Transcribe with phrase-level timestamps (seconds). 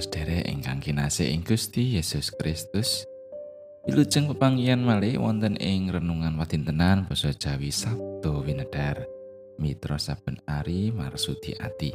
[0.00, 3.04] sedherek ingkang kinasih ing Gusti Yesus Kristus.
[3.84, 9.04] Wilujeng pepanggihan malih wonten ing renungan wadintenan basa Jawi Sabtu Winedar.
[9.60, 11.92] Mitra saben ari marsudi ati.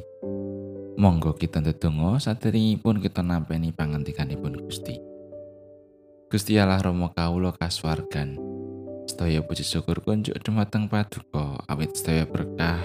[1.01, 5.01] Monggo kita ndedonga saderengipun kita nampi pangantikanipun Gusti.
[6.29, 8.37] Gusti Allah Rama kawula kasuwargan.
[9.09, 12.81] Sedaya puji syukur kunjuk dumateng Paduka awit sedaya berkah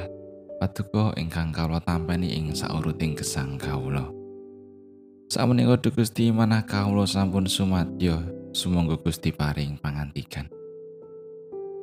[0.60, 4.19] Paduka ingkang kawula tampeni ing sauruting gesang kawula.
[5.30, 8.18] Sameneika Gusti manah kawula sampun sumadyo,
[8.50, 10.50] sumangga Gusti paring pangantikan.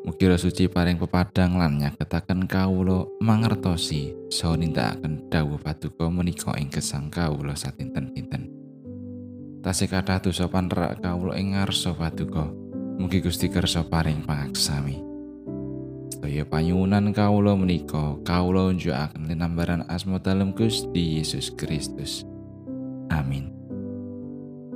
[0.04, 7.08] Mugi suci paring pepadang lan nyagetaken kawula mangertosi saha nindakaken dawuh Paduka menika ing gesang
[7.08, 8.52] kawula satinten-tinten.
[9.64, 12.52] Tasih kathah dosa panrak kawula ing ngarsa Paduka.
[13.00, 15.00] Mugi Gusti kersa paring pangaksami.
[16.12, 22.28] Sedaya panyuwunan kawula menika kawula unjukaken linambaran asma dalem Gusti Yesus Kristus.
[23.14, 23.52] Amin.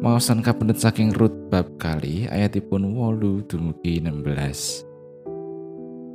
[0.01, 4.85] Maosan kapendet saking Rut bab kali ayatipun wolu dumugi 16.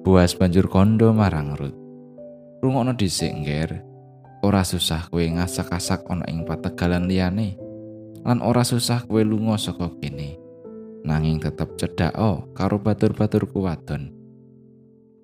[0.03, 1.77] Buas banjur kondo marang Rut.
[2.63, 3.83] Rungokno dhisik ngger.
[4.45, 7.59] Ora susah kowe ngasak-asak ana ing pategalan liyane.
[8.27, 10.39] Lan ora susah kowe lunga saka kene.
[11.07, 12.15] Nanging tetep cedhak
[12.55, 14.17] karo batur-batur kuwadon.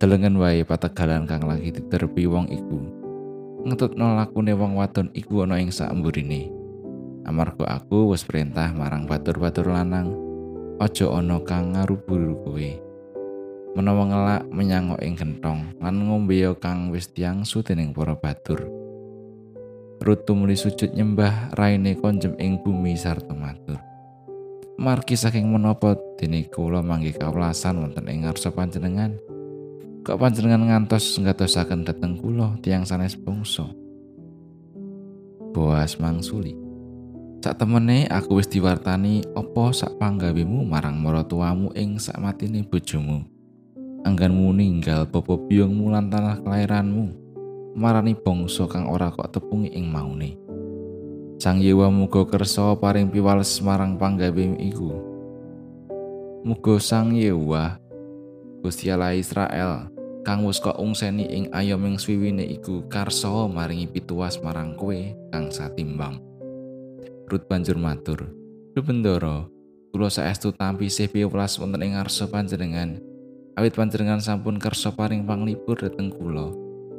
[0.03, 2.83] delengen wae pategalan kang lagi diterpi wong iku
[3.63, 6.51] ngetutno lakune wong wadon iku ana ing saemburine
[7.29, 10.15] amarga aku wis perintah marang batur-batur lanang
[10.83, 12.69] aja ana kang ngarubur kowe
[13.79, 18.67] menawa ngelak menyangok ing gentong lan ngombe kang wis diangsu dening para batur
[20.03, 23.79] Rutu muli sujud nyembah raine konjem ing bumi sarta matur.
[24.75, 29.15] Marki saking menapa dene kula mangke kawelasan wonten ing ngarsa panjenengan.
[30.03, 33.71] kok panjenengan ngantos ngatosaken dhateng kula tiang sanes bangsa
[35.55, 36.59] Boas mangsuli
[37.43, 43.27] Sak temene aku wis diwartani apa sak panggawemu marang maratuamu ing sak matine bojomu?
[44.07, 47.11] Angganmu ninggal popo biungmu lan tanah kelahiranmu?
[47.75, 50.39] Marani bangsa kang ora kok tepungi ing maune.
[51.43, 54.95] Sang Yewa muga kersa paring piwales marang panggawemu iku.
[56.47, 57.75] Muga Sang Yewa
[58.63, 59.91] Gusti Allah Israel
[60.23, 64.95] kang wis kok ungseni ing ayoming swiwine iku karsa maringi pituas marang kowe
[65.35, 66.32] kang satimbang.
[67.33, 68.29] Rut banjur matur,
[68.77, 69.49] "Rubendoro,
[69.89, 73.01] kula saestu tampi sih piwulas wonten ing ngarsa panjenengan.
[73.57, 76.53] Awit panjenengan sampun kersa paring panglipur dhateng kula,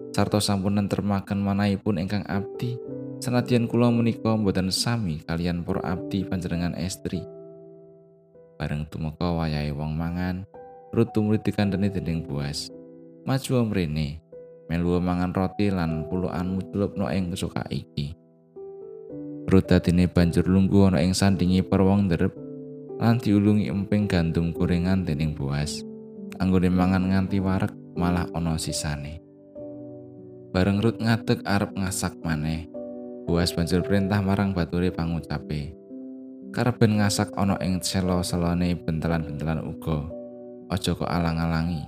[0.09, 2.81] sarta sampun nentremaken manahipun ingkang abdi,
[3.21, 7.21] senadyan kula menika mboten sami kalian para abdi panjenengan estri."
[8.57, 10.49] Bareng tumeka wayahe wong mangan,
[10.93, 12.73] Rut tumrih dikandani dening buas.
[13.23, 14.19] maju mrene
[14.67, 18.11] melu mangan roti lan puluhan mujlupno ing kesuka iki
[19.43, 22.33] Rutadine banjur lungguh ana ing sandingi perwong nderep
[22.97, 25.83] lan diulungi emping gandum gorengan dening buas
[26.39, 29.21] anggone mangan nganti warek malah ana sisane.
[30.53, 32.69] Bareng Rut ngadeg arep ngasak maneh
[33.25, 35.73] buas banjur perintah marang bature pangucape.
[36.53, 40.05] Kareben ngasak ana ing selo-selone bentelan-bentelan uga
[40.69, 41.81] aja kok alang-alangi.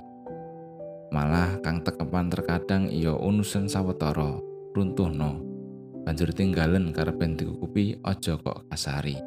[1.13, 4.41] Malah kang tekepan terkadang iya unusan sawetara
[4.73, 5.54] runtuhno
[6.05, 9.17] banjur tinggalen karepen dikukupi aja kok kasari.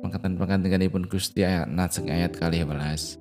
[0.00, 3.20] Mangkatan pengantinganipun Gusti ayat najeng ayat kali belas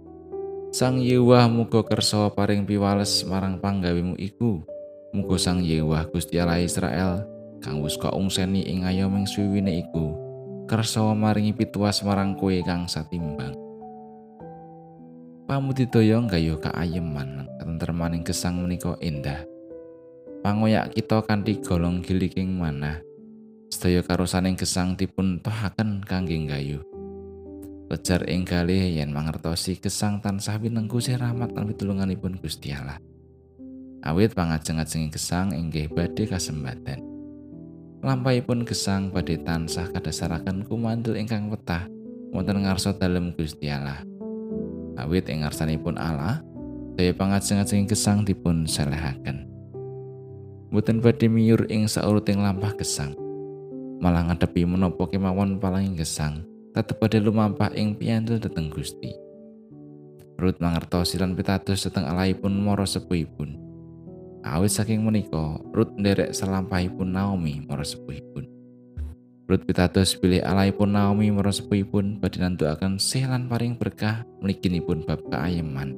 [0.72, 4.63] Sang Yewah muga kersa paring piwales marang panggawimu iku.
[5.12, 7.28] Muga Sang Yewah Gusti Allah Israel
[7.59, 10.16] kang wis kok ungseni ing ayoming suwiwine iku
[10.67, 13.56] kersa maringi pituas marang kowe kang satimbang.
[15.46, 19.46] Pamudidaya gayuh kaayeman ketentremaning gesang menika endah
[20.45, 23.01] pangoyak kita kanthi golong giliking manah
[23.73, 26.85] sedaya karosaning gesang dipun tohaken kangge gayuh
[27.89, 32.97] Lejar ing kalih yen mangertosi gesang tansah winengku sih rahmat lan pitulunganipun Gusti Allah.
[34.02, 37.05] Awit pangajeng-ajenging gesang inggih badhe kasembatan.
[38.02, 41.85] Lampahipun gesang badhe tansah kadasaraken kumandel ingkang wetah
[42.34, 44.02] wonten ngarsa dalem Gusti Allah.
[44.97, 46.41] awit ing ngarsanipun Allah
[46.97, 49.44] daya pangajeng-ajeng gesang dipun selehaken
[50.70, 53.14] mboten badhe miyur ing sauruting lampah gesang
[54.00, 59.14] malah ngadepi menapa kemawon palanging gesang tetep badhe lumampah ing piyantu dhateng Gusti
[60.35, 63.56] Rut mangertosi lan pitados dhateng Allahipun mara sepuhipun
[64.44, 68.56] awit saking menika Rut nderek salampahipun Naomi mara sepuhipun
[69.46, 75.94] Rut pitados pilih alaipun Naomi merosepipun badhe nantuaken sih lan paring berkah mliginipun bab kaayeman.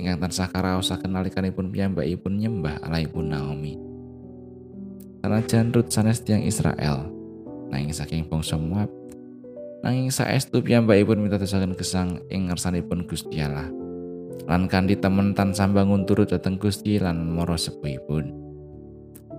[0.00, 3.89] Ingkang tansah karaosaken nalikanipun piyambakipun nyembah alaipun Naomi.
[5.20, 7.04] Sanajan Rut sanes tiang Israel.
[7.68, 8.88] Nanging saking bangsa Moab.
[9.84, 13.68] Nanging saestu piyambakipun mitadosaken gesang ing ngersanipun Gusti Allah.
[14.48, 18.32] Lan kanthi temen tan sambangun turut dhateng Gusti lan mara sepuhipun.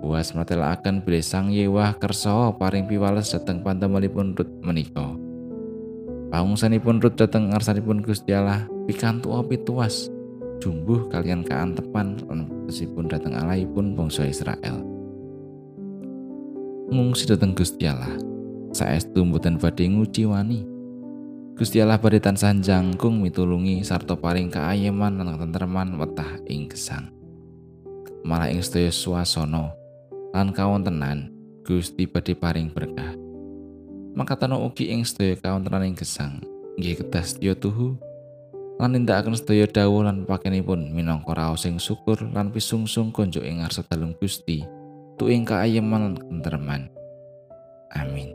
[0.01, 5.17] Buas akan bilih sang yewah kersa paring piwales dhateng pantemelipun Rut menika.
[6.29, 9.33] Pangungsanipun Rut dhateng ngarsanipun Gusti Allah pikantuk
[9.65, 10.09] tuas
[10.61, 14.90] jumbuh kalian kaantepan lan putusipun dhateng Allahipun bangsa Israel.
[16.91, 18.11] Ngungsi dhateng Gusti Allah.
[18.75, 20.67] Saestu mboten badhe nguci wani.
[21.55, 27.07] Gusti Allah badhe tansah jangkung mitulungi sarta paring kaayeman lan ketentreman wetah ing gesang.
[28.27, 29.71] Malah ing sedaya swasana
[30.35, 31.31] lan kawontenan
[31.63, 33.15] Gusti badhe paring berkah.
[34.11, 36.43] makatana ugi ing sedaya kawontenaning gesang
[36.75, 37.95] nggih kedah setya tuhu
[38.75, 43.87] lan nindakaken sedaya dawuh lan pakenipun minangka raos sing syukur lan pisungsung konjo ing ngarsa
[43.87, 44.67] dalem Gusti
[45.21, 46.89] tuing kaayeman kenterman.
[47.93, 48.33] Amin.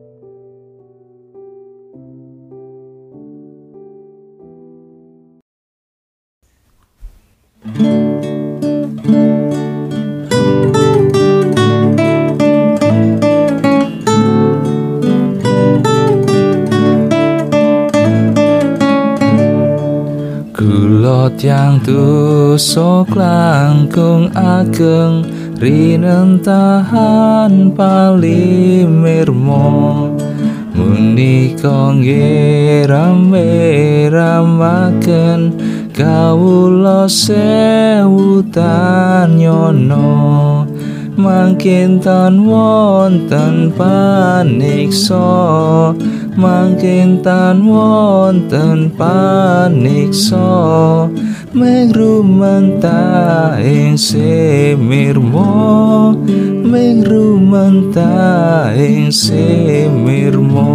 [20.54, 29.64] Kula tiang dosa langkung ageng rinentahan palimirmo
[30.76, 35.56] muni kongge rame ramaken
[35.96, 38.60] kawula sewutan
[39.40, 40.68] yono
[41.16, 45.16] mangkin tan wonten paniksa
[46.36, 50.52] mangkin tan wonten paniksa
[51.56, 53.00] mengrumenta
[53.64, 55.48] ing semirmo
[56.60, 58.12] mengrumenta
[58.76, 60.68] ing semirmo